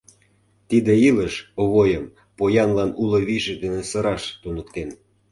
Тиде 0.69 0.93
илыш 1.07 1.33
Овойым 1.61 2.05
поянлан 2.37 2.91
уло 3.01 3.19
вийже 3.27 3.53
дене 3.63 3.81
сыраш 3.89 4.23
туныктен... 4.41 4.89